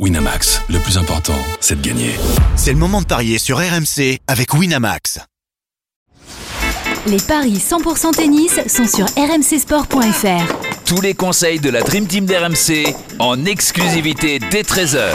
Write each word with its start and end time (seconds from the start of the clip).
Winamax, 0.00 0.60
le 0.70 0.80
plus 0.80 0.98
important, 0.98 1.38
c'est 1.60 1.80
de 1.80 1.86
gagner. 1.86 2.10
C'est 2.56 2.72
le 2.72 2.78
moment 2.78 3.00
de 3.00 3.06
parier 3.06 3.38
sur 3.38 3.58
RMC 3.58 4.18
avec 4.26 4.52
Winamax. 4.52 5.20
Les 7.06 7.18
paris 7.18 7.62
100% 7.64 8.10
tennis 8.12 8.58
sont 8.66 8.88
sur 8.88 9.06
rmcsport.fr. 9.16 10.84
Tous 10.84 11.00
les 11.00 11.14
conseils 11.14 11.60
de 11.60 11.70
la 11.70 11.80
Dream 11.82 12.08
Team 12.08 12.26
d'RMC 12.26 12.92
en 13.20 13.44
exclusivité 13.44 14.40
dès 14.50 14.62
13h. 14.62 15.10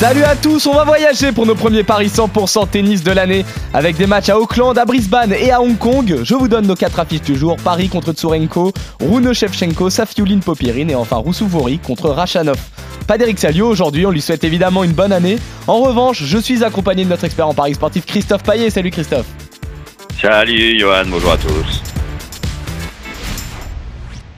Salut 0.00 0.24
à 0.24 0.36
tous, 0.36 0.66
on 0.66 0.74
va 0.74 0.84
voyager 0.84 1.32
pour 1.32 1.46
nos 1.46 1.54
premiers 1.54 1.82
paris 1.82 2.08
100% 2.08 2.68
tennis 2.68 3.02
de 3.02 3.10
l'année 3.10 3.46
avec 3.72 3.96
des 3.96 4.06
matchs 4.06 4.28
à 4.28 4.38
Auckland, 4.38 4.76
à 4.76 4.84
Brisbane 4.84 5.32
et 5.32 5.50
à 5.50 5.62
Hong 5.62 5.78
Kong. 5.78 6.20
Je 6.22 6.34
vous 6.34 6.48
donne 6.48 6.66
nos 6.66 6.74
quatre 6.74 7.00
affiches 7.00 7.22
du 7.22 7.34
jour 7.34 7.56
Paris 7.56 7.88
contre 7.88 8.12
Tsurenko, 8.12 8.74
Rune 9.00 9.32
Shevchenko, 9.32 9.88
Safiulin 9.88 10.40
Popirine 10.40 10.90
et 10.90 10.94
enfin 10.94 11.16
Roussouvori 11.16 11.78
contre 11.78 12.10
Rachanov. 12.10 12.58
Pas 13.06 13.18
d'Eric 13.18 13.38
aujourd'hui, 13.60 14.04
on 14.04 14.10
lui 14.10 14.20
souhaite 14.20 14.42
évidemment 14.42 14.82
une 14.82 14.92
bonne 14.92 15.12
année. 15.12 15.38
En 15.68 15.80
revanche, 15.80 16.24
je 16.24 16.38
suis 16.38 16.64
accompagné 16.64 17.04
de 17.04 17.08
notre 17.08 17.24
expert 17.24 17.46
en 17.46 17.54
paris 17.54 17.74
sportif 17.74 18.04
Christophe 18.04 18.42
Paillet. 18.42 18.68
Salut 18.70 18.90
Christophe. 18.90 19.26
Salut 20.20 20.78
Johan, 20.78 21.04
bonjour 21.06 21.32
à 21.32 21.36
tous. 21.36 21.95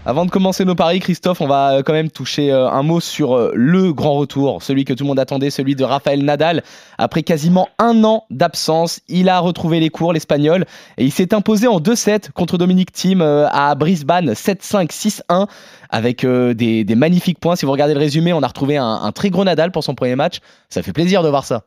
Avant 0.08 0.24
de 0.24 0.30
commencer 0.30 0.64
nos 0.64 0.74
paris, 0.74 1.00
Christophe, 1.00 1.42
on 1.42 1.46
va 1.46 1.72
euh, 1.74 1.82
quand 1.82 1.92
même 1.92 2.08
toucher 2.10 2.50
euh, 2.50 2.66
un 2.70 2.82
mot 2.82 2.98
sur 2.98 3.36
euh, 3.36 3.52
le 3.54 3.92
grand 3.92 4.14
retour, 4.14 4.62
celui 4.62 4.86
que 4.86 4.94
tout 4.94 5.04
le 5.04 5.08
monde 5.08 5.18
attendait, 5.18 5.50
celui 5.50 5.74
de 5.74 5.84
Raphaël 5.84 6.24
Nadal. 6.24 6.62
Après 6.96 7.22
quasiment 7.22 7.68
un 7.78 8.02
an 8.04 8.24
d'absence, 8.30 9.00
il 9.08 9.28
a 9.28 9.38
retrouvé 9.38 9.80
les 9.80 9.90
cours, 9.90 10.14
l'Espagnol, 10.14 10.64
et 10.96 11.04
il 11.04 11.12
s'est 11.12 11.34
imposé 11.34 11.66
en 11.66 11.78
2-7 11.78 12.32
contre 12.32 12.56
Dominique 12.56 12.90
Thiem 12.90 13.20
à 13.20 13.74
Brisbane, 13.74 14.32
7-5, 14.32 14.88
6-1, 15.28 15.46
avec 15.90 16.24
des, 16.24 16.94
magnifiques 16.96 17.38
points. 17.38 17.56
Si 17.56 17.66
vous 17.66 17.72
regardez 17.72 17.92
le 17.92 18.00
résumé, 18.00 18.32
on 18.32 18.42
a 18.42 18.48
retrouvé 18.48 18.78
un, 18.78 19.00
un 19.02 19.12
très 19.12 19.28
gros 19.28 19.44
Nadal 19.44 19.72
pour 19.72 19.84
son 19.84 19.94
premier 19.94 20.16
match. 20.16 20.38
Ça 20.70 20.80
fait 20.80 20.94
plaisir 20.94 21.22
de 21.22 21.28
voir 21.28 21.44
ça. 21.44 21.64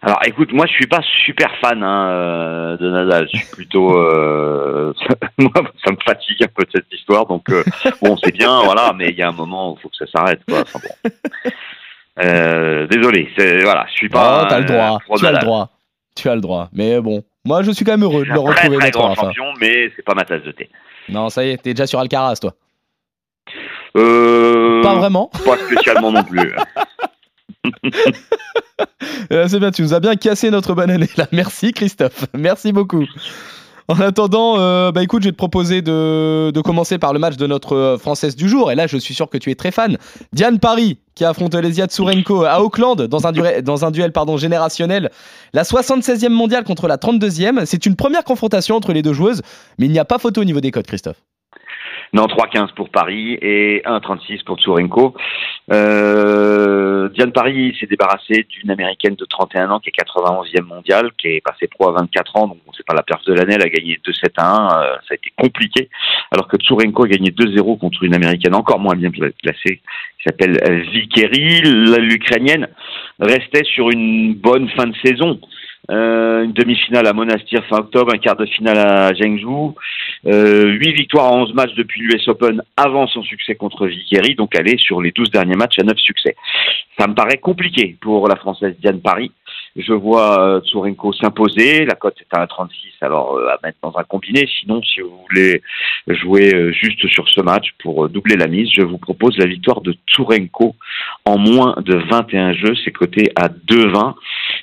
Alors 0.00 0.20
écoute, 0.24 0.52
moi 0.52 0.64
je 0.66 0.72
suis 0.72 0.86
pas 0.86 1.00
super 1.24 1.50
fan 1.60 1.82
hein, 1.82 2.08
euh, 2.10 2.76
de 2.76 2.90
Nadal. 2.90 3.28
Je 3.32 3.38
suis 3.38 3.48
plutôt, 3.48 3.98
euh, 3.98 4.92
moi 5.38 5.50
ça 5.84 5.90
me 5.90 5.96
fatigue 6.04 6.42
un 6.44 6.48
peu 6.54 6.64
cette 6.72 6.92
histoire. 6.92 7.26
Donc 7.26 7.50
euh, 7.50 7.64
bon, 8.00 8.16
c'est 8.22 8.32
bien, 8.32 8.62
voilà, 8.62 8.92
mais 8.96 9.08
il 9.08 9.16
y 9.16 9.22
a 9.22 9.28
un 9.28 9.32
moment 9.32 9.72
où 9.72 9.76
il 9.76 9.82
faut 9.82 9.88
que 9.88 9.96
ça 9.96 10.06
s'arrête. 10.06 10.40
Quoi. 10.46 10.60
Enfin, 10.60 10.78
bon. 10.82 11.10
euh, 12.22 12.86
désolé, 12.86 13.28
voilà, 13.62 13.86
je 13.90 13.94
suis 13.94 14.08
pas. 14.08 14.44
Oh, 14.44 14.46
t'as 14.48 14.60
le 14.60 14.66
droit. 14.66 14.98
Tu 15.16 15.26
as 15.26 15.32
le 15.32 15.38
droit. 15.38 15.70
Tu 16.14 16.28
as 16.28 16.34
le 16.34 16.40
droit. 16.40 16.68
Mais 16.72 17.00
bon, 17.00 17.24
moi 17.44 17.62
je 17.62 17.72
suis 17.72 17.84
quand 17.84 17.92
même 17.92 18.04
heureux 18.04 18.24
de 18.24 18.30
le 18.30 18.38
retrouver. 18.38 18.76
Très, 18.78 18.90
très 18.90 19.00
grand 19.00 19.14
champion, 19.16 19.52
mais 19.60 19.90
c'est 19.96 20.04
pas 20.04 20.14
ma 20.14 20.24
tasse 20.24 20.42
de 20.42 20.52
thé. 20.52 20.70
Non, 21.08 21.28
ça 21.28 21.44
y 21.44 21.50
est, 21.50 21.56
t'es 21.56 21.74
déjà 21.74 21.86
sur 21.86 21.98
Alcaraz, 21.98 22.36
toi. 22.36 22.54
Euh, 23.96 24.82
pas 24.82 24.94
vraiment. 24.94 25.30
Pas 25.44 25.56
spécialement 25.56 26.12
non 26.12 26.22
plus. 26.22 26.54
Euh, 29.32 29.46
c'est 29.48 29.58
bien, 29.58 29.70
tu 29.70 29.82
nous 29.82 29.92
as 29.92 30.00
bien 30.00 30.14
cassé 30.14 30.50
notre 30.50 30.72
bonne 30.74 30.90
année 30.90 31.10
là. 31.16 31.26
Merci 31.32 31.72
Christophe, 31.72 32.26
merci 32.32 32.72
beaucoup. 32.72 33.04
En 33.90 33.98
attendant, 34.00 34.58
euh, 34.58 34.92
bah 34.92 35.02
écoute, 35.02 35.22
je 35.22 35.28
vais 35.28 35.32
te 35.32 35.36
proposer 35.36 35.80
de, 35.80 36.60
commencer 36.60 36.98
par 36.98 37.14
le 37.14 37.18
match 37.18 37.36
de 37.36 37.46
notre 37.46 37.74
euh, 37.74 37.98
Française 37.98 38.36
du 38.36 38.46
jour. 38.46 38.70
Et 38.70 38.74
là, 38.74 38.86
je 38.86 38.98
suis 38.98 39.14
sûr 39.14 39.30
que 39.30 39.38
tu 39.38 39.50
es 39.50 39.54
très 39.54 39.70
fan. 39.70 39.96
Diane 40.34 40.58
Paris, 40.58 40.98
qui 41.14 41.24
affronte 41.24 41.54
Lesia 41.54 41.86
Tsurenko 41.86 42.44
à 42.44 42.62
Auckland 42.62 43.00
dans 43.00 43.26
un, 43.26 43.32
dans 43.62 43.86
un 43.86 43.90
duel 43.90 44.12
pardon, 44.12 44.36
générationnel. 44.36 45.10
La 45.54 45.62
76e 45.62 46.28
mondiale 46.28 46.64
contre 46.64 46.86
la 46.86 46.98
32e. 46.98 47.64
C'est 47.64 47.86
une 47.86 47.96
première 47.96 48.24
confrontation 48.24 48.76
entre 48.76 48.92
les 48.92 49.00
deux 49.00 49.14
joueuses, 49.14 49.40
mais 49.78 49.86
il 49.86 49.92
n'y 49.92 49.98
a 49.98 50.04
pas 50.04 50.18
photo 50.18 50.42
au 50.42 50.44
niveau 50.44 50.60
des 50.60 50.70
codes, 50.70 50.86
Christophe. 50.86 51.22
Non, 52.12 52.26
3-15 52.26 52.72
pour 52.74 52.88
Paris 52.90 53.38
et 53.42 53.82
1-36 53.84 54.44
pour 54.44 54.58
Tsurenko. 54.58 55.14
Euh, 55.70 57.08
Diane 57.10 57.32
Paris 57.32 57.76
s'est 57.78 57.86
débarrassée 57.86 58.46
d'une 58.48 58.70
américaine 58.70 59.14
de 59.14 59.24
31 59.26 59.70
ans 59.70 59.80
qui 59.80 59.90
est 59.90 60.02
91e 60.02 60.62
mondiale, 60.62 61.10
qui 61.18 61.28
est 61.28 61.40
passée 61.42 61.66
pro 61.66 61.88
à 61.90 61.92
24 61.92 62.36
ans, 62.36 62.48
donc 62.48 62.58
c'est 62.76 62.86
pas 62.86 62.94
la 62.94 63.02
perte 63.02 63.26
de 63.26 63.34
l'année, 63.34 63.54
elle 63.54 63.62
a 63.62 63.68
gagné 63.68 64.00
2-7 64.06 64.30
1, 64.38 64.68
euh, 64.82 64.96
ça 65.06 65.12
a 65.12 65.14
été 65.14 65.30
compliqué, 65.36 65.90
alors 66.30 66.48
que 66.48 66.56
Tsurenko 66.56 67.04
a 67.04 67.08
gagné 67.08 67.30
2-0 67.30 67.78
contre 67.78 68.02
une 68.04 68.14
américaine 68.14 68.54
encore 68.54 68.78
moins 68.78 68.96
bien 68.96 69.10
placée, 69.10 69.80
qui 70.18 70.24
s'appelle 70.24 70.58
Vikeri, 70.90 71.60
l'ukrainienne 71.60 72.68
restait 73.20 73.64
sur 73.64 73.90
une 73.90 74.34
bonne 74.34 74.68
fin 74.70 74.86
de 74.86 74.96
saison. 75.04 75.38
Euh, 75.90 76.44
une 76.44 76.52
demi-finale 76.52 77.06
à 77.06 77.14
Monastir 77.14 77.64
fin 77.64 77.78
octobre, 77.78 78.12
un 78.14 78.18
quart 78.18 78.36
de 78.36 78.44
finale 78.44 78.78
à 78.78 79.14
Zhengzhou, 79.14 79.74
euh, 80.26 80.66
8 80.72 80.92
victoires 80.92 81.32
en 81.32 81.42
11 81.44 81.54
matchs 81.54 81.74
depuis 81.76 82.02
l'US 82.02 82.28
Open 82.28 82.62
avant 82.76 83.06
son 83.06 83.22
succès 83.22 83.54
contre 83.54 83.86
Vickeri, 83.86 84.34
donc 84.34 84.54
elle 84.54 84.68
est 84.68 84.78
sur 84.78 85.00
les 85.00 85.12
12 85.12 85.30
derniers 85.30 85.56
matchs 85.56 85.78
à 85.78 85.84
9 85.84 85.96
succès. 85.98 86.36
Ça 86.98 87.06
me 87.06 87.14
paraît 87.14 87.38
compliqué 87.38 87.96
pour 88.02 88.28
la 88.28 88.36
Française 88.36 88.76
Diane 88.80 89.00
Paris. 89.00 89.32
Je 89.78 89.92
vois 89.92 90.40
euh, 90.40 90.60
Tsurenko 90.60 91.12
s'imposer, 91.12 91.84
la 91.84 91.94
cote 91.94 92.16
est 92.20 92.36
à 92.36 92.44
1,36 92.44 92.68
alors 93.00 93.36
euh, 93.36 93.46
à 93.46 93.58
mettre 93.62 93.78
dans 93.80 93.96
un 93.96 94.02
combiné. 94.02 94.48
Sinon, 94.60 94.82
si 94.82 95.00
vous 95.00 95.20
voulez 95.28 95.62
jouer 96.08 96.52
euh, 96.52 96.72
juste 96.72 97.06
sur 97.06 97.28
ce 97.28 97.40
match 97.42 97.68
pour 97.78 98.08
doubler 98.08 98.34
la 98.34 98.48
mise, 98.48 98.68
je 98.74 98.82
vous 98.82 98.98
propose 98.98 99.38
la 99.38 99.46
victoire 99.46 99.80
de 99.80 99.94
Tsurenko 100.08 100.74
en 101.24 101.38
moins 101.38 101.76
de 101.78 101.94
21 101.94 102.54
jeux, 102.54 102.74
c'est 102.84 102.90
coté 102.90 103.30
à 103.36 103.48
2,20. 103.48 104.14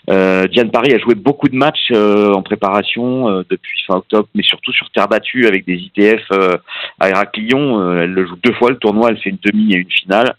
Euh, 0.09 0.47
Diane 0.47 0.69
Paris 0.69 0.93
a 0.93 0.99
joué 0.99 1.15
beaucoup 1.15 1.47
de 1.47 1.55
matchs 1.55 1.91
en 1.91 2.41
préparation 2.41 3.43
depuis 3.49 3.81
fin 3.87 3.95
octobre, 3.95 4.27
mais 4.35 4.43
surtout 4.43 4.73
sur 4.73 4.91
terre 4.91 5.07
battue 5.07 5.47
avec 5.47 5.65
des 5.65 5.75
ITF 5.75 6.29
à 6.99 7.09
Héraclion. 7.09 7.99
elle 8.01 8.11
le 8.11 8.25
joue 8.25 8.35
deux 8.43 8.53
fois 8.53 8.69
le 8.69 8.77
tournoi, 8.77 9.11
elle 9.11 9.17
fait 9.19 9.29
une 9.29 9.39
demi 9.43 9.73
et 9.73 9.77
une 9.77 9.91
finale 9.91 10.35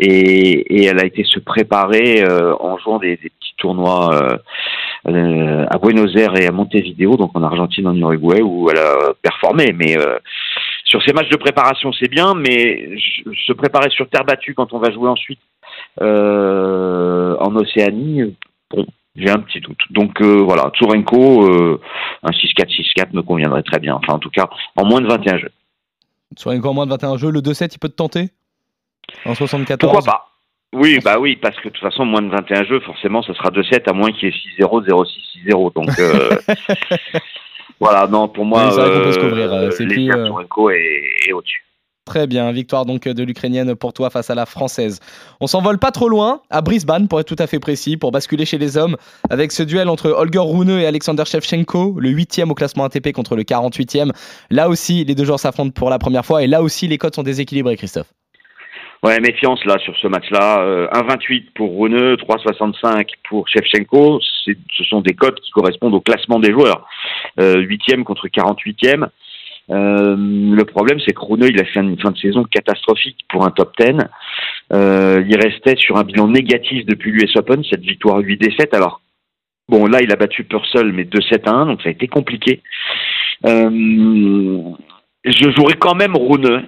et, 0.00 0.84
elle 0.84 0.98
a 0.98 1.04
été 1.04 1.24
se 1.24 1.38
préparer 1.38 2.22
euh, 2.22 2.54
en 2.58 2.78
jouant 2.78 2.98
des, 2.98 3.16
petits 3.16 3.54
tournois 3.58 4.14
euh, 4.14 4.38
euh, 5.08 5.66
à 5.68 5.78
Buenos 5.78 6.14
Aires 6.16 6.36
et 6.40 6.46
à 6.46 6.52
Montevideo, 6.52 7.16
donc 7.16 7.32
en 7.34 7.42
Argentine, 7.42 7.86
en 7.86 7.94
Uruguay, 7.94 8.40
où 8.42 8.70
elle 8.70 8.78
a 8.78 9.12
performé. 9.22 9.74
Mais 9.76 9.96
sur 10.84 11.02
ces 11.02 11.12
matchs 11.12 11.28
de 11.28 11.36
préparation, 11.36 11.92
c'est 11.92 12.10
bien, 12.10 12.34
mais 12.34 12.88
se 13.46 13.52
préparer 13.52 13.90
sur 13.90 14.08
terre 14.08 14.24
battue 14.24 14.54
quand 14.54 14.72
on 14.72 14.78
va 14.78 14.90
jouer 14.90 15.08
ensuite 15.08 15.40
en 16.00 17.56
Océanie, 17.56 18.34
bon, 18.70 18.86
j'ai 19.16 19.30
un 19.30 19.40
petit 19.40 19.60
doute. 19.60 19.80
Donc 19.90 20.22
voilà, 20.22 20.70
Tsurenko, 20.74 21.78
un 22.22 22.30
6-4, 22.30 22.68
6-4 22.96 23.08
me 23.12 23.22
conviendrait 23.22 23.62
très 23.62 23.78
bien. 23.78 23.94
Enfin, 23.96 24.14
en 24.14 24.18
tout 24.18 24.30
cas, 24.30 24.48
en 24.76 24.86
moins 24.86 25.00
de 25.00 25.08
21 25.08 25.38
jeux. 25.38 25.52
Tsurenko 26.36 26.68
en 26.68 26.74
moins 26.74 26.86
de 26.86 26.90
21 26.90 27.16
jeux, 27.18 27.30
le 27.30 27.40
2-7, 27.40 27.74
il 27.74 27.78
peut 27.78 27.88
te 27.88 27.96
tenter? 27.96 28.30
En 29.24 29.34
74 29.34 29.78
Pourquoi 29.78 30.02
pas? 30.02 30.30
Oui, 30.72 31.00
bah 31.04 31.18
oui, 31.18 31.36
parce 31.36 31.56
que 31.56 31.68
de 31.68 31.74
toute 31.74 31.82
façon, 31.82 32.04
moins 32.04 32.22
de 32.22 32.30
21 32.30 32.64
jeux, 32.64 32.80
forcément, 32.80 33.22
ce 33.22 33.32
sera 33.32 33.50
2-7, 33.50 33.88
à 33.88 33.92
moins 33.92 34.12
qu'il 34.12 34.28
y 34.28 34.32
ait 34.32 34.64
6-0, 34.64 34.86
0-6, 34.86 35.06
6-0. 35.46 35.74
Donc, 35.74 35.98
euh, 35.98 36.30
voilà, 37.80 38.06
non, 38.06 38.28
pour 38.28 38.44
moi, 38.44 38.68
oui, 38.68 38.76
peut 38.76 39.12
se 39.12 39.18
couvrir. 39.18 39.52
Euh, 39.52 39.70
c'est 39.72 39.86
plus, 39.86 40.10
euh... 40.12 40.28
est, 41.26 41.32
au-dessus. 41.32 41.64
Très 42.06 42.26
bien, 42.26 42.50
victoire 42.50 42.86
donc 42.86 43.06
de 43.06 43.22
l'Ukrainienne 43.22 43.74
pour 43.76 43.92
toi 43.92 44.10
face 44.10 44.30
à 44.30 44.34
la 44.34 44.46
Française. 44.46 45.00
On 45.40 45.46
s'envole 45.46 45.78
pas 45.78 45.90
trop 45.90 46.08
loin, 46.08 46.40
à 46.50 46.60
Brisbane 46.60 47.08
pour 47.08 47.20
être 47.20 47.26
tout 47.26 47.40
à 47.40 47.46
fait 47.46 47.60
précis, 47.60 47.96
pour 47.96 48.10
basculer 48.10 48.44
chez 48.44 48.58
les 48.58 48.76
hommes, 48.76 48.96
avec 49.28 49.52
ce 49.52 49.62
duel 49.62 49.88
entre 49.88 50.10
Holger 50.10 50.40
Rune 50.40 50.70
et 50.70 50.86
Alexander 50.86 51.24
Shevchenko, 51.24 52.00
le 52.00 52.08
8 52.08 52.42
au 52.48 52.54
classement 52.54 52.84
ATP 52.84 53.12
contre 53.12 53.36
le 53.36 53.42
48e. 53.42 54.10
Là 54.50 54.68
aussi, 54.68 55.04
les 55.04 55.14
deux 55.14 55.24
joueurs 55.24 55.38
s'affrontent 55.38 55.72
pour 55.72 55.90
la 55.90 55.98
première 55.98 56.24
fois 56.24 56.42
et 56.42 56.46
là 56.46 56.62
aussi, 56.62 56.88
les 56.88 56.98
codes 56.98 57.14
sont 57.14 57.22
déséquilibrés, 57.22 57.76
Christophe. 57.76 58.12
Ouais, 59.02 59.18
méfiance 59.20 59.64
là 59.64 59.78
sur 59.78 59.96
ce 59.96 60.08
match-là. 60.08 60.60
Euh, 60.60 60.86
1,28 60.88 61.52
pour 61.54 61.80
Rune, 61.80 62.16
3,65 62.16 63.08
pour 63.28 63.48
Shevchenko. 63.48 64.20
Ce 64.20 64.84
sont 64.84 65.00
des 65.00 65.14
cotes 65.14 65.40
qui 65.40 65.50
correspondent 65.52 65.94
au 65.94 66.00
classement 66.00 66.38
des 66.38 66.52
joueurs. 66.52 66.86
Euh, 67.38 67.62
8e 67.62 68.04
contre 68.04 68.28
48e. 68.28 69.08
Euh, 69.70 70.16
le 70.18 70.64
problème, 70.64 70.98
c'est 71.04 71.14
que 71.14 71.20
Rune, 71.20 71.46
il 71.48 71.60
a 71.60 71.64
fait 71.64 71.80
une 71.80 71.98
fin 71.98 72.10
de 72.10 72.18
saison 72.18 72.44
catastrophique 72.44 73.24
pour 73.28 73.44
un 73.44 73.50
top 73.50 73.72
10. 73.78 73.96
Euh, 74.72 75.24
il 75.26 75.36
restait 75.36 75.76
sur 75.76 75.96
un 75.96 76.04
bilan 76.04 76.28
négatif 76.28 76.84
depuis 76.86 77.12
l'US 77.12 77.36
Open, 77.36 77.62
cette 77.70 77.82
victoire 77.82 78.18
8 78.18 78.36
défaites. 78.36 78.74
Alors, 78.74 79.00
bon, 79.68 79.86
là, 79.86 80.00
il 80.02 80.12
a 80.12 80.16
battu 80.16 80.44
Purcell, 80.44 80.92
mais 80.92 81.04
2-7 81.04 81.48
1, 81.48 81.66
donc 81.66 81.82
ça 81.82 81.88
a 81.88 81.92
été 81.92 82.08
compliqué. 82.08 82.60
Euh, 83.46 84.60
je 85.24 85.50
jouerai 85.50 85.74
quand 85.78 85.94
même 85.94 86.16
Rune 86.16 86.66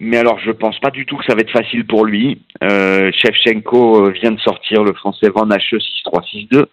mais 0.00 0.16
alors, 0.16 0.40
je 0.40 0.50
pense 0.50 0.78
pas 0.80 0.90
du 0.90 1.06
tout 1.06 1.16
que 1.16 1.24
ça 1.24 1.34
va 1.34 1.40
être 1.40 1.52
facile 1.52 1.86
pour 1.86 2.04
lui. 2.04 2.42
Euh, 2.64 3.10
euh, 3.12 4.10
vient 4.10 4.32
de 4.32 4.40
sortir 4.40 4.82
le 4.82 4.92
français 4.92 5.28
Van 5.32 5.48
Hache 5.50 5.72
6-3-6-2. 5.72 6.64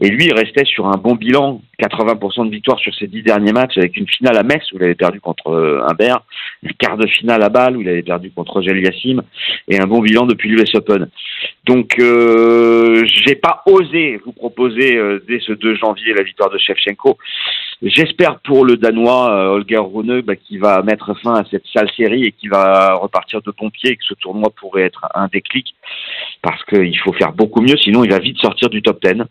Et 0.00 0.08
lui, 0.10 0.26
il 0.26 0.34
restait 0.34 0.64
sur 0.66 0.86
un 0.86 0.98
bon 0.98 1.14
bilan, 1.14 1.62
80% 1.80 2.46
de 2.46 2.50
victoire 2.50 2.78
sur 2.78 2.94
ses 2.94 3.06
dix 3.06 3.22
derniers 3.22 3.52
matchs, 3.52 3.78
avec 3.78 3.96
une 3.96 4.06
finale 4.06 4.36
à 4.36 4.42
Metz 4.42 4.62
où 4.72 4.76
il 4.76 4.84
avait 4.84 4.94
perdu 4.94 5.20
contre 5.20 5.48
euh, 5.48 5.86
Humbert, 5.88 6.20
une 6.62 6.74
quart 6.74 6.98
de 6.98 7.06
finale 7.06 7.42
à 7.42 7.48
Bâle 7.48 7.78
où 7.78 7.80
il 7.80 7.88
avait 7.88 8.02
perdu 8.02 8.30
contre 8.30 8.60
Gel 8.60 8.78
Yassim, 8.78 9.22
et 9.68 9.80
un 9.80 9.86
bon 9.86 10.00
bilan 10.00 10.26
depuis 10.26 10.50
l'US 10.50 10.74
Open. 10.74 11.08
Donc, 11.64 11.98
euh, 11.98 13.04
j'ai 13.06 13.36
pas 13.36 13.62
osé 13.66 14.20
vous 14.24 14.32
proposer 14.32 14.96
euh, 14.96 15.22
dès 15.26 15.40
ce 15.40 15.52
2 15.52 15.76
janvier 15.76 16.12
la 16.14 16.22
victoire 16.22 16.50
de 16.50 16.58
Shevchenko. 16.58 17.16
J'espère 17.82 18.38
pour 18.40 18.64
le 18.64 18.76
Danois 18.76 19.30
euh, 19.30 19.48
Holger 19.48 19.76
Rune 19.76 20.22
bah, 20.22 20.36
qui 20.36 20.56
va 20.56 20.82
mettre 20.82 21.14
fin 21.22 21.34
à 21.34 21.44
cette 21.50 21.66
sale 21.74 21.90
série 21.94 22.24
et 22.24 22.32
qui 22.32 22.48
va 22.48 22.65
repartir 22.94 23.42
de 23.42 23.52
bon 23.58 23.70
pied 23.70 23.90
et 23.90 23.96
que 23.96 24.04
ce 24.04 24.14
tournoi 24.14 24.50
pourrait 24.50 24.82
être 24.82 25.06
un 25.14 25.28
déclic 25.28 25.74
parce 26.42 26.62
qu'il 26.64 26.98
faut 26.98 27.12
faire 27.12 27.32
beaucoup 27.32 27.60
mieux, 27.60 27.76
sinon 27.76 28.04
il 28.04 28.10
va 28.10 28.18
vite 28.18 28.38
sortir 28.38 28.68
du 28.68 28.82
top 28.82 29.02
10. 29.02 29.22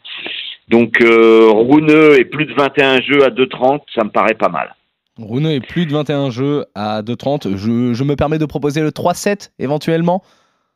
Donc, 0.67 0.99
euh, 1.01 1.49
Rune 1.51 1.91
et 2.17 2.25
plus 2.25 2.45
de 2.45 2.53
21 2.53 3.01
jeux 3.01 3.23
à 3.23 3.29
2,30, 3.29 3.81
ça 3.93 4.03
me 4.03 4.09
paraît 4.09 4.33
pas 4.33 4.49
mal. 4.49 4.75
Rune 5.17 5.45
est 5.45 5.61
plus 5.61 5.85
de 5.85 5.93
21 5.93 6.29
jeux 6.29 6.65
à 6.75 7.01
2,30. 7.01 7.55
Je, 7.55 7.93
je 7.93 8.03
me 8.03 8.15
permets 8.15 8.39
de 8.39 8.45
proposer 8.45 8.81
le 8.81 8.89
3-7 8.89 9.51
éventuellement? 9.59 10.23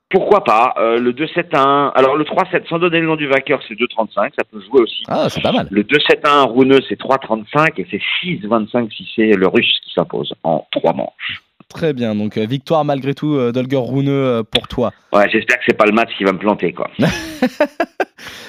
Pourquoi 0.09 0.43
pas 0.43 0.73
euh, 0.77 0.97
Le 0.97 1.13
2-7-1. 1.13 1.91
Alors 1.93 2.15
le 2.15 2.23
3-7, 2.23 2.67
sans 2.67 2.79
donner 2.79 2.99
le 2.99 3.05
nom 3.05 3.15
du 3.15 3.27
vainqueur, 3.27 3.61
c'est 3.67 3.75
2-35. 3.75 4.31
Ça 4.37 4.43
peut 4.49 4.59
jouer 4.61 4.81
aussi. 4.81 5.03
Ah, 5.07 5.29
c'est 5.29 5.41
pas 5.41 5.51
mal. 5.51 5.67
Le 5.69 5.83
2-7-1 5.83 6.47
rouneux, 6.47 6.79
c'est 6.87 6.99
3-35 6.99 7.73
et 7.77 7.87
c'est 7.91 8.01
6-25 8.23 8.91
si 8.91 9.07
c'est 9.15 9.33
le 9.33 9.47
russe 9.47 9.79
qui 9.83 9.91
s'impose 9.93 10.33
en 10.43 10.65
trois 10.71 10.93
manches. 10.93 11.43
Très 11.73 11.93
bien. 11.93 12.15
Donc 12.15 12.37
euh, 12.37 12.45
victoire 12.45 12.83
malgré 12.83 13.13
tout 13.13 13.35
euh, 13.35 13.51
d'Olger 13.51 13.77
Rune 13.77 14.09
euh, 14.09 14.43
pour 14.43 14.67
toi. 14.67 14.91
Ouais, 15.13 15.29
j'espère 15.31 15.57
que 15.57 15.63
c'est 15.67 15.77
pas 15.77 15.85
le 15.85 15.91
match 15.91 16.09
qui 16.17 16.23
va 16.23 16.31
me 16.33 16.39
planter 16.39 16.73
quoi. 16.73 16.89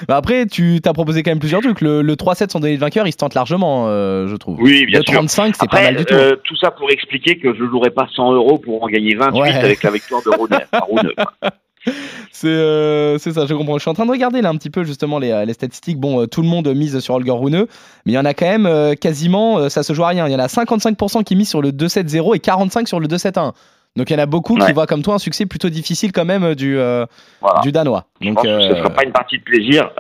Bah 0.08 0.17
après, 0.17 0.46
tu 0.46 0.81
t'as 0.82 0.93
proposé 0.93 1.22
quand 1.22 1.31
même 1.31 1.38
plusieurs 1.38 1.61
trucs. 1.61 1.81
Le, 1.81 2.02
le 2.02 2.14
3-7 2.14 2.49
sans 2.50 2.58
donner 2.58 2.72
le 2.75 2.81
vainqueur, 2.81 3.06
il 3.06 3.12
se 3.12 3.19
tente 3.19 3.34
largement, 3.34 3.84
euh, 3.88 4.26
je 4.26 4.34
trouve. 4.34 4.56
Oui, 4.61 4.84
bien 4.87 4.99
le 5.00 5.05
sûr. 5.05 5.14
35, 5.14 5.55
c'est 5.61 5.70
pas 5.70 5.82
mal 5.82 5.96
du 5.96 6.05
tout. 6.05 6.14
euh, 6.14 6.34
tout 6.43 6.56
ça 6.56 6.70
pour 6.72 6.90
expliquer 6.90 7.38
que 7.38 7.55
je 7.55 7.64
jouerai 7.67 7.90
pas 7.90 8.08
100 8.17 8.32
euros 8.32 8.58
pour 8.58 8.82
en 8.82 8.88
gagner 8.88 9.14
28 9.14 9.40
Ouais. 9.40 9.52
avec 9.55 9.82
la 9.84 9.90
victoire 9.90 10.23
de 10.23 10.31
Rouneux. 10.31 11.14
C'est 12.32 12.46
euh, 12.48 13.18
c'est 13.18 13.32
ça, 13.32 13.46
je 13.46 13.54
comprends. 13.54 13.74
Je 13.76 13.80
suis 13.82 13.90
en 13.90 13.94
train 13.94 14.06
de 14.06 14.10
regarder 14.10 14.40
là 14.40 14.48
un 14.50 14.56
petit 14.56 14.70
peu 14.70 14.84
justement 14.84 15.18
les, 15.18 15.30
euh, 15.30 15.44
les 15.44 15.52
statistiques. 15.52 15.98
Bon, 15.98 16.22
euh, 16.22 16.26
tout 16.26 16.42
le 16.42 16.48
monde 16.48 16.68
mise 16.74 16.98
sur 17.00 17.14
Holger 17.14 17.32
Rune, 17.32 17.66
mais 18.06 18.12
il 18.12 18.14
y 18.14 18.18
en 18.18 18.24
a 18.24 18.34
quand 18.34 18.46
même 18.46 18.66
euh, 18.66 18.94
quasiment, 18.94 19.68
ça 19.68 19.82
se 19.82 19.92
joue 19.92 20.04
à 20.04 20.08
rien. 20.08 20.26
Il 20.28 20.32
y 20.32 20.36
en 20.36 20.38
a 20.38 20.46
55% 20.46 21.24
qui 21.24 21.36
misent 21.36 21.48
sur 21.50 21.60
le 21.60 21.70
2-7-0 21.70 22.36
et 22.36 22.38
45% 22.38 22.86
sur 22.86 23.00
le 23.00 23.08
2-7-1. 23.08 23.52
Donc 23.96 24.08
il 24.08 24.12
y 24.12 24.16
en 24.16 24.20
a 24.20 24.26
beaucoup 24.26 24.56
qui 24.56 24.72
voient 24.72 24.86
comme 24.86 25.02
toi 25.02 25.14
un 25.14 25.18
succès 25.18 25.46
plutôt 25.46 25.68
difficile 25.68 26.12
quand 26.12 26.24
même 26.24 26.54
du, 26.54 26.78
euh, 26.78 27.06
Voilà. 27.40 27.60
du 27.60 27.72
Danois. 27.72 28.04
Je 28.20 28.28
Donc 28.28 28.36
pense 28.36 28.44
que 28.44 28.60
ce 28.60 28.68
euh, 28.68 28.76
sera 28.76 28.90
pas 28.90 29.02
une 29.04 29.10
partie 29.12 29.38
de 29.38 29.42
plaisir 29.42 29.90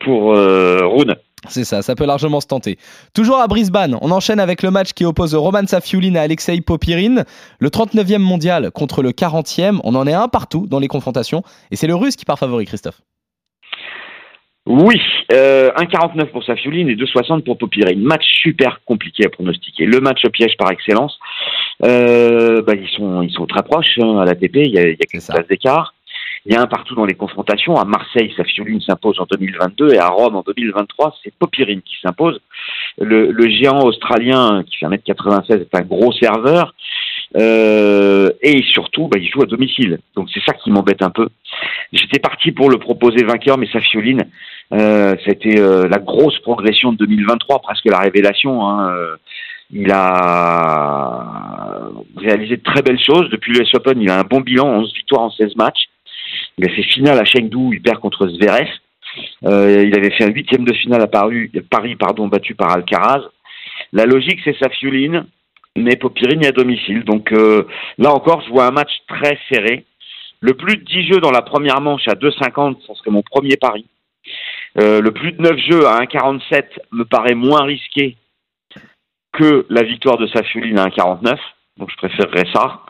pour 0.00 0.32
Rune. 0.32 1.14
C'est 1.48 1.64
ça, 1.64 1.82
ça 1.82 1.94
peut 1.94 2.06
largement 2.06 2.40
se 2.40 2.46
tenter. 2.46 2.78
Toujours 3.14 3.38
à 3.38 3.46
Brisbane, 3.46 3.96
on 4.00 4.10
enchaîne 4.10 4.40
avec 4.40 4.62
le 4.62 4.70
match 4.70 4.92
qui 4.92 5.04
oppose 5.04 5.34
Roman 5.34 5.66
Safiulin 5.66 6.14
à 6.16 6.22
Alexei 6.22 6.60
Popirin, 6.60 7.24
le 7.58 7.68
39e 7.68 8.18
mondial 8.18 8.70
contre 8.70 9.02
le 9.02 9.10
40e. 9.10 9.80
On 9.84 9.94
en 9.94 10.06
est 10.06 10.12
un 10.12 10.28
partout 10.28 10.66
dans 10.66 10.78
les 10.78 10.88
confrontations 10.88 11.42
et 11.70 11.76
c'est 11.76 11.86
le 11.86 11.94
russe 11.94 12.16
qui 12.16 12.24
part 12.24 12.38
favori, 12.38 12.64
Christophe. 12.66 13.00
Oui, 14.66 15.00
euh, 15.32 15.70
1,49 15.76 16.32
pour 16.32 16.42
Safiulin 16.42 16.88
et 16.88 16.96
2,60 16.96 17.44
pour 17.44 17.56
Popirine. 17.56 18.02
Match 18.02 18.24
super 18.42 18.80
compliqué 18.84 19.24
à 19.24 19.28
pronostiquer. 19.28 19.86
Le 19.86 20.00
match 20.00 20.24
au 20.24 20.30
piège 20.30 20.56
par 20.58 20.72
excellence. 20.72 21.16
Euh, 21.84 22.62
bah, 22.62 22.72
ils 22.74 22.88
sont 22.88 23.22
ils 23.22 23.30
sont 23.30 23.46
très 23.46 23.62
proches 23.62 23.98
hein, 24.00 24.18
à 24.18 24.24
l'ATP. 24.24 24.56
Il 24.56 24.74
y 24.74 24.78
a, 24.78 24.82
il 24.82 24.90
y 24.90 24.92
a 24.92 24.96
quelques 24.96 25.22
ça. 25.22 25.34
places 25.34 25.46
d'écart. 25.46 25.94
Il 26.46 26.54
y 26.54 26.56
a 26.56 26.62
un 26.62 26.66
partout 26.66 26.94
dans 26.94 27.04
les 27.04 27.14
confrontations. 27.14 27.74
À 27.74 27.84
Marseille, 27.84 28.32
Safiulin 28.36 28.78
s'impose 28.80 29.18
en 29.18 29.26
2022 29.28 29.94
et 29.94 29.98
à 29.98 30.08
Rome 30.08 30.36
en 30.36 30.42
2023, 30.42 31.16
c'est 31.22 31.34
Popirine 31.34 31.82
qui 31.82 31.96
s'impose. 32.00 32.40
Le, 32.98 33.32
le 33.32 33.48
géant 33.48 33.80
australien 33.80 34.62
qui 34.64 34.76
fait 34.76 34.86
1m96 34.86 35.60
est 35.60 35.74
un 35.74 35.82
gros 35.82 36.12
serveur. 36.12 36.72
Euh, 37.36 38.30
et 38.40 38.62
surtout, 38.62 39.08
bah, 39.08 39.18
il 39.20 39.28
joue 39.28 39.42
à 39.42 39.46
domicile. 39.46 39.98
Donc 40.14 40.28
c'est 40.32 40.42
ça 40.46 40.54
qui 40.54 40.70
m'embête 40.70 41.02
un 41.02 41.10
peu. 41.10 41.28
J'étais 41.92 42.20
parti 42.20 42.52
pour 42.52 42.70
le 42.70 42.78
proposer 42.78 43.24
vainqueur, 43.24 43.58
mais 43.58 43.68
Safiulin, 43.72 44.18
euh, 44.72 45.16
été 45.26 45.58
euh, 45.58 45.88
la 45.88 45.98
grosse 45.98 46.38
progression 46.40 46.92
de 46.92 46.98
2023, 46.98 47.60
presque 47.60 47.86
la 47.86 47.98
révélation. 47.98 48.68
Hein. 48.68 48.94
Il 49.72 49.90
a 49.90 51.90
réalisé 52.16 52.58
de 52.58 52.62
très 52.62 52.82
belles 52.82 53.00
choses. 53.00 53.28
Depuis 53.30 53.52
l'US 53.52 53.74
Open, 53.74 54.00
il 54.00 54.08
a 54.10 54.20
un 54.20 54.22
bon 54.22 54.40
bilan, 54.40 54.68
11 54.68 54.94
victoires 54.94 55.22
en 55.22 55.30
16 55.30 55.56
matchs. 55.56 55.88
Il 56.58 56.64
a 56.64 56.74
fait 56.74 56.82
finale 56.82 57.18
à 57.18 57.24
Chengdu, 57.24 57.74
il 57.74 57.82
perd 57.82 58.00
contre 58.00 58.28
Zverev. 58.28 58.68
Euh, 59.44 59.84
il 59.86 59.96
avait 59.96 60.10
fait 60.10 60.24
un 60.24 60.32
huitième 60.32 60.64
de 60.64 60.72
finale 60.72 61.02
à 61.02 61.06
Paris, 61.06 61.96
pardon, 61.96 62.28
battu 62.28 62.54
par 62.54 62.70
Alcaraz. 62.70 63.22
La 63.92 64.06
logique, 64.06 64.40
c'est 64.42 64.56
Safiulin, 64.58 65.26
mais 65.76 65.96
Popirine 65.96 66.44
à 66.46 66.52
domicile. 66.52 67.04
Donc 67.04 67.32
euh, 67.32 67.66
là 67.98 68.12
encore, 68.12 68.40
je 68.42 68.50
vois 68.50 68.66
un 68.66 68.70
match 68.70 68.92
très 69.06 69.38
serré. 69.50 69.84
Le 70.40 70.54
plus 70.54 70.76
de 70.76 70.84
10 70.84 71.06
jeux 71.12 71.20
dans 71.20 71.30
la 71.30 71.42
première 71.42 71.80
manche 71.80 72.08
à 72.08 72.14
2,50, 72.14 72.76
ce 72.86 72.94
serait 72.94 73.10
mon 73.10 73.22
premier 73.22 73.56
pari. 73.56 73.86
Euh, 74.78 75.00
le 75.00 75.10
plus 75.12 75.32
de 75.32 75.42
9 75.42 75.58
jeux 75.58 75.86
à 75.86 76.00
1,47 76.00 76.64
me 76.92 77.04
paraît 77.04 77.34
moins 77.34 77.64
risqué 77.64 78.16
que 79.32 79.66
la 79.68 79.82
victoire 79.82 80.16
de 80.16 80.26
Safiulin 80.26 80.76
à 80.76 80.88
1,49. 80.88 81.36
Donc 81.78 81.90
je 81.90 81.96
préférerais 81.96 82.46
ça. 82.54 82.80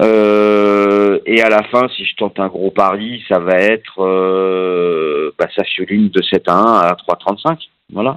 Euh, 0.00 1.18
et 1.26 1.42
à 1.42 1.48
la 1.48 1.62
fin, 1.64 1.88
si 1.96 2.04
je 2.04 2.14
tente 2.16 2.38
un 2.38 2.48
gros 2.48 2.70
pari, 2.70 3.22
ça 3.28 3.38
va 3.38 3.54
être 3.56 4.00
euh, 4.02 5.32
bah, 5.38 5.46
Safiulin 5.54 6.08
de 6.12 6.22
7 6.22 6.48
à 6.48 6.54
1 6.54 6.64
à 6.80 6.92
3,35. 6.94 7.58
Voilà. 7.92 8.16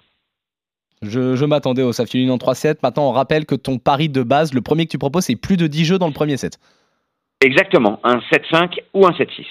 Je, 1.01 1.35
je 1.35 1.45
m'attendais 1.45 1.83
au 1.83 1.93
Safiulin 1.93 2.29
en 2.31 2.37
3-7. 2.37 2.77
Maintenant, 2.83 3.07
on 3.09 3.11
rappelle 3.11 3.45
que 3.45 3.55
ton 3.55 3.77
pari 3.77 4.09
de 4.09 4.23
base, 4.23 4.53
le 4.53 4.61
premier 4.61 4.85
que 4.85 4.91
tu 4.91 4.97
proposes, 4.97 5.25
c'est 5.25 5.35
plus 5.37 5.55
de 5.57 5.67
10 5.67 5.85
jeux 5.85 5.97
dans 5.97 6.07
le 6.07 6.13
premier 6.13 6.35
set. 6.37 6.59
Exactement, 7.41 8.01
un 8.03 8.17
7-5 8.33 8.79
ou 8.93 9.05
un 9.07 9.11
7-6. 9.11 9.45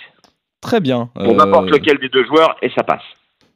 Très 0.61 0.81
bien. 0.81 1.09
Pour 1.15 1.23
Euh, 1.25 1.33
n'importe 1.35 1.71
lequel 1.71 1.99
des 1.99 2.11
deux 2.11 2.25
joueurs, 2.27 2.57
et 2.61 2.69
ça 2.77 2.83
passe. 2.83 3.01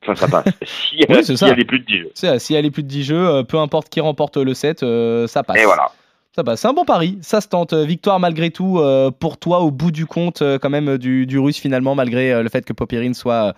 Enfin, 0.03 0.15
ça 0.15 0.27
passe. 0.29 0.47
S'il 0.65 1.01
y, 1.01 1.03
a- 1.05 1.07
Oui, 1.17 1.23
s'il 1.25 1.37
ça. 1.37 1.49
y 1.49 1.51
a 1.51 1.55
des 1.55 1.67
plus 1.67 1.81
de 1.81 1.85
10 1.85 1.99
jeux. 1.99 2.11
c'est- 2.15 2.39
Si 2.39 2.55
elle 2.55 2.65
est 2.65 2.71
plus 2.71 2.83
de 2.83 2.89
10 2.89 3.05
jeux, 3.05 3.29
euh, 3.29 3.43
peu 3.43 3.59
importe 3.59 3.91
qui 3.91 4.01
remporte 4.01 4.39
le 4.39 4.55
set, 4.55 4.83
euh, 4.83 5.27
ça 5.27 5.43
passe. 5.43 5.61
Et 5.61 5.65
voilà. 5.67 5.91
Ça. 6.35 6.57
C'est 6.57 6.69
un 6.69 6.73
bon 6.73 6.85
pari. 6.85 7.19
Ça 7.21 7.41
se 7.41 7.49
tente. 7.49 7.73
Euh, 7.73 7.85
Victoire 7.85 8.19
malgré 8.21 8.51
tout 8.51 8.79
euh, 8.79 9.11
pour 9.11 9.37
toi 9.39 9.61
au 9.61 9.71
bout 9.71 9.91
du 9.91 10.07
compte, 10.07 10.41
euh, 10.43 10.59
quand 10.59 10.71
même, 10.71 10.97
du, 10.99 11.27
du 11.27 11.39
russe 11.39 11.59
finalement, 11.59 11.95
malgré 11.95 12.43
le 12.43 12.49
fait 12.49 12.65
que 12.65 12.73
Popirine 12.73 13.15
soit 13.15 13.55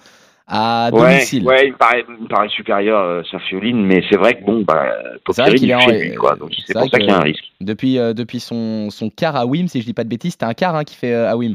à 0.46 0.90
domicile. 0.92 1.46
ouais, 1.46 1.68
il 1.68 1.72
me 1.72 1.78
paraît, 1.78 2.04
il 2.06 2.22
me 2.24 2.28
paraît 2.28 2.48
supérieur, 2.50 3.00
euh, 3.00 3.22
Safiulin, 3.30 3.76
mais 3.76 4.02
c'est 4.10 4.18
vrai 4.18 4.38
que 4.38 4.44
bon, 4.44 4.62
bah, 4.62 4.92
Popirine, 5.24 5.54
il 5.62 5.70
est 5.70 5.80
fait 5.80 6.08
lui, 6.10 6.14
quoi. 6.16 6.36
Donc 6.36 6.50
c'est 6.66 6.74
pour 6.74 6.90
ça 6.90 6.98
qu'il 6.98 7.08
y 7.08 7.10
a 7.10 7.16
un 7.16 7.20
risque. 7.22 7.44
Depuis, 7.62 7.98
euh, 7.98 8.12
depuis 8.12 8.40
son, 8.40 8.90
son 8.90 9.08
quart 9.08 9.36
à 9.36 9.46
Wim, 9.46 9.68
si 9.68 9.80
je 9.80 9.86
dis 9.86 9.94
pas 9.94 10.04
de 10.04 10.08
bêtises, 10.10 10.32
c'était 10.32 10.44
un 10.44 10.52
quart 10.52 10.74
hein, 10.74 10.84
qui 10.84 10.96
fait 10.96 11.14
euh, 11.14 11.30
à 11.30 11.36
Wim. 11.36 11.54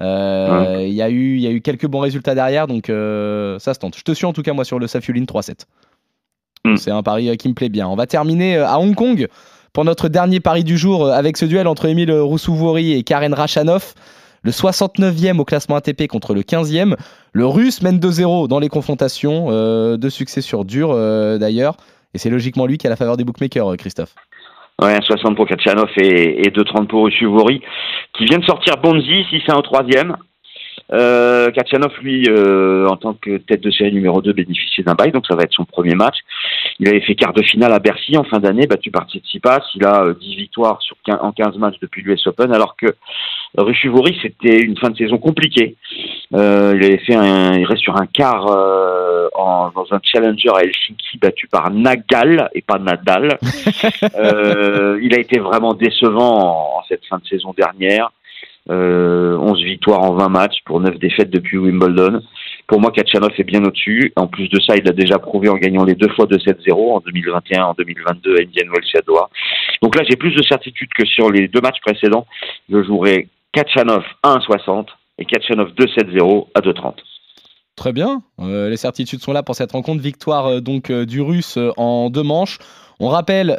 Euh, 0.00 0.78
Il 0.86 0.94
y, 0.94 1.02
a 1.02 1.10
eu- 1.10 1.36
il 1.36 1.40
y 1.42 1.46
a 1.46 1.50
eu 1.50 1.60
quelques 1.60 1.86
bons 1.86 2.00
résultats 2.00 2.34
derrière, 2.34 2.66
donc 2.66 2.86
ça 2.86 3.74
se 3.74 3.78
tente. 3.78 3.96
Je 3.96 4.02
te 4.02 4.12
suis 4.12 4.24
en 4.26 4.32
tout 4.32 4.42
cas, 4.42 4.52
moi, 4.52 4.64
sur 4.64 4.78
le 4.78 4.86
Safiulin 4.86 5.24
3-7. 5.24 5.66
Mm. 6.64 6.76
C'est 6.76 6.90
un 6.90 7.02
pari 7.02 7.36
qui 7.36 7.48
me 7.48 7.54
plaît 7.54 7.68
bien. 7.68 7.86
On 7.88 7.94
va 7.94 8.06
terminer 8.06 8.56
à 8.56 8.78
Hong 8.78 8.94
Kong 8.94 9.28
pour 9.74 9.84
notre 9.84 10.08
dernier 10.08 10.40
pari 10.40 10.64
du 10.64 10.78
jour 10.78 11.04
euh, 11.04 11.10
avec 11.10 11.36
ce 11.36 11.44
duel 11.44 11.66
entre 11.66 11.86
Emile 11.86 12.12
Roussouvori 12.12 12.92
et 12.92 13.02
Karen 13.02 13.34
Rachanov. 13.34 13.92
Le 14.42 14.50
69e 14.50 15.38
au 15.38 15.44
classement 15.44 15.76
ATP 15.76 16.06
contre 16.06 16.32
le 16.32 16.42
15e. 16.42 16.94
Le 17.32 17.46
russe 17.46 17.82
mène 17.82 17.98
2-0 17.98 18.46
dans 18.46 18.60
les 18.60 18.68
confrontations. 18.68 19.46
euh, 19.50 19.96
deux 19.96 20.10
succès 20.10 20.42
sur 20.42 20.64
dur 20.64 20.90
euh, 20.92 21.38
d'ailleurs. 21.38 21.76
Et 22.14 22.18
c'est 22.18 22.30
logiquement 22.30 22.66
lui 22.66 22.78
qui 22.78 22.86
a 22.86 22.90
la 22.90 22.96
faveur 22.96 23.16
des 23.16 23.24
bookmakers, 23.24 23.76
Christophe. 23.76 24.14
Ouais, 24.80 24.98
60 25.02 25.34
pour 25.34 25.46
Kachanov 25.48 25.88
et, 25.96 26.46
et 26.46 26.50
2,30 26.50 26.86
pour 26.86 27.08
Ushuvori, 27.08 27.60
qui 28.16 28.24
vient 28.26 28.38
de 28.38 28.44
sortir 28.44 28.76
Bonzi, 28.76 29.24
si 29.30 29.42
c'est 29.44 29.52
un 29.52 29.62
troisième. 29.62 30.16
Euh, 30.92 31.50
Kachanov, 31.50 31.92
lui, 32.02 32.28
en 32.28 32.96
tant 32.96 33.14
que 33.14 33.38
tête 33.38 33.62
de 33.62 33.70
série 33.70 33.92
numéro 33.92 34.20
2, 34.20 34.32
bénéficie 34.32 34.82
d'un 34.82 34.94
bail, 34.94 35.10
donc 35.10 35.26
ça 35.26 35.34
va 35.34 35.42
être 35.42 35.52
son 35.52 35.64
premier 35.64 35.94
match. 35.94 36.16
Il 36.80 36.88
avait 36.88 37.00
fait 37.00 37.14
quart 37.14 37.32
de 37.32 37.42
finale 37.42 37.72
à 37.72 37.78
Bercy 37.78 38.16
en 38.16 38.24
fin 38.24 38.40
d'année, 38.40 38.66
battu 38.66 38.90
par 38.90 39.08
Tsitsipas. 39.08 39.60
Il 39.76 39.84
a 39.84 40.04
euh, 40.04 40.14
10 40.14 40.36
victoires 40.36 40.82
sur 40.82 40.96
15 41.04 41.18
en 41.20 41.32
15 41.32 41.56
matchs 41.58 41.76
depuis 41.80 42.02
l'US 42.02 42.26
Open, 42.26 42.52
alors 42.52 42.76
que 42.76 42.94
Rushuvori, 43.56 44.18
c'était 44.20 44.60
une 44.60 44.76
fin 44.76 44.90
de 44.90 44.96
saison 44.96 45.18
compliquée. 45.18 45.76
Euh, 46.34 46.74
il 46.76 46.84
avait 46.84 46.98
fait 46.98 47.14
un, 47.14 47.54
il 47.54 47.64
reste 47.64 47.82
sur 47.82 47.96
un 47.96 48.06
quart 48.06 48.48
euh, 48.48 49.28
en, 49.34 49.70
dans 49.70 49.86
un 49.92 50.00
challenger 50.02 50.48
à 50.50 50.62
Helsinki 50.62 51.18
battu 51.18 51.46
par 51.46 51.70
Nagal 51.70 52.50
et 52.54 52.62
pas 52.62 52.78
Nadal. 52.78 53.38
Euh, 54.16 54.98
il 55.02 55.14
a 55.14 55.18
été 55.18 55.38
vraiment 55.38 55.74
décevant 55.74 56.38
en, 56.38 56.78
en 56.78 56.82
cette 56.88 57.04
fin 57.06 57.18
de 57.18 57.26
saison 57.26 57.54
dernière. 57.56 58.10
Euh, 58.70 59.36
11 59.36 59.62
victoires 59.62 60.02
en 60.02 60.14
20 60.14 60.28
matchs 60.28 60.58
pour 60.64 60.80
9 60.80 60.98
défaites 60.98 61.30
depuis 61.30 61.58
Wimbledon. 61.58 62.22
Pour 62.66 62.80
moi, 62.80 62.90
Kachanov 62.92 63.32
est 63.36 63.44
bien 63.44 63.62
au-dessus. 63.62 64.12
En 64.16 64.26
plus 64.26 64.48
de 64.48 64.58
ça, 64.60 64.74
il 64.76 64.88
a 64.88 64.92
déjà 64.92 65.18
prouvé 65.18 65.48
en 65.48 65.56
gagnant 65.56 65.84
les 65.84 65.94
deux 65.94 66.08
fois 66.08 66.26
de 66.26 66.38
7-0 66.38 66.72
en 66.72 67.00
2021, 67.00 67.64
en 67.64 67.74
2022 67.74 68.36
à 68.36 68.40
Indian 68.40 68.72
Wells 68.72 68.90
et 68.94 68.98
à 68.98 69.02
Doha. 69.02 69.28
Donc 69.82 69.96
là, 69.96 70.02
j'ai 70.08 70.16
plus 70.16 70.34
de 70.34 70.42
certitude 70.42 70.88
que 70.96 71.06
sur 71.06 71.30
les 71.30 71.48
deux 71.48 71.60
matchs 71.60 71.80
précédents. 71.84 72.26
Je 72.70 72.82
jouerai 72.82 73.28
Kachanov 73.52 74.04
à 74.22 74.36
1,60 74.36 74.86
et 75.18 75.24
Kachanov 75.26 75.72
2-7-0 75.74 76.48
à 76.54 76.60
2,30. 76.60 76.94
Très 77.76 77.92
bien, 77.92 78.22
Euh, 78.40 78.70
les 78.70 78.76
certitudes 78.76 79.20
sont 79.20 79.32
là 79.32 79.42
pour 79.42 79.56
cette 79.56 79.72
rencontre. 79.72 80.00
Victoire 80.00 80.46
euh, 80.46 80.60
donc 80.60 80.90
euh, 80.90 81.04
du 81.06 81.20
russe 81.20 81.58
en 81.76 82.08
deux 82.08 82.22
manches. 82.22 82.58
On 83.00 83.08
rappelle 83.08 83.58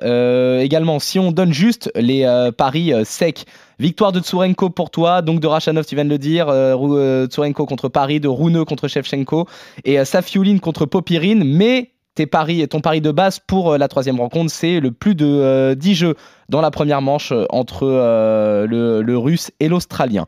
également, 0.61 0.99
si 0.99 1.19
on 1.19 1.33
donne 1.33 1.51
juste 1.51 1.91
les 1.95 2.25
paris 2.57 2.93
secs 3.03 3.43
Victoire 3.79 4.11
de 4.11 4.19
Tsurenko 4.19 4.69
pour 4.69 4.89
toi, 4.89 5.21
donc 5.21 5.39
de 5.39 5.47
Rachanov, 5.47 5.85
tu 5.85 5.95
viens 5.95 6.05
de 6.05 6.09
le 6.09 6.17
dire. 6.17 6.47
Euh, 6.49 7.27
Tsurenko 7.27 7.65
contre 7.65 7.89
Paris, 7.89 8.19
de 8.19 8.27
Rouneux 8.27 8.65
contre 8.65 8.87
Shevchenko 8.87 9.47
et 9.83 10.03
Safiulin 10.05 10.59
contre 10.59 10.85
Popirine. 10.85 11.43
Mais 11.43 11.91
tes 12.15 12.25
paris 12.25 12.61
et 12.61 12.67
ton 12.67 12.79
pari 12.79 13.01
de 13.01 13.11
base 13.11 13.39
pour 13.39 13.77
la 13.77 13.87
troisième 13.87 14.19
rencontre, 14.19 14.49
c'est 14.49 14.79
le 14.79 14.91
plus 14.91 15.15
de 15.15 15.73
10 15.73 15.95
jeux 15.95 16.15
dans 16.47 16.61
la 16.61 16.71
première 16.71 17.01
manche 17.01 17.33
entre 17.49 17.85
le, 17.85 19.17
russe 19.17 19.51
et 19.59 19.67
l'australien. 19.67 20.25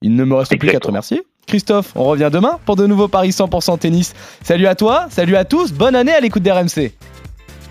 Il 0.00 0.14
ne 0.14 0.24
me 0.24 0.36
reste 0.36 0.56
plus 0.56 0.68
qu'à 0.70 0.78
te 0.78 0.86
remercier. 0.86 1.24
Christophe, 1.48 1.92
on 1.96 2.04
revient 2.04 2.30
demain 2.32 2.58
pour 2.66 2.76
de 2.76 2.86
nouveaux 2.86 3.08
paris 3.08 3.30
100% 3.30 3.78
tennis. 3.78 4.14
Salut 4.42 4.66
à 4.66 4.74
toi, 4.74 5.06
salut 5.10 5.34
à 5.34 5.44
tous, 5.44 5.72
bonne 5.72 5.96
année 5.96 6.12
à 6.12 6.20
l'écoute 6.20 6.42
d'RMC. 6.42 6.92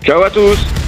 Ciao 0.02 0.22
à 0.22 0.30
tous. 0.30 0.87